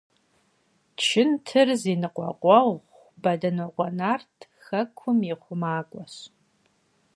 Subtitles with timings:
[1.03, 2.83] «Чынтыр зи ныкъуэкъуэгъу»
[3.21, 4.35] Бэдынокъуэ нарт
[4.65, 6.15] хэкум и хъумакӏуэщ.